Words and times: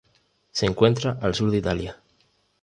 Se 0.51 0.65
encuentra 0.65 1.19
al 1.21 1.35
sur 1.35 1.51
de 1.51 1.59
Italia. 1.59 2.01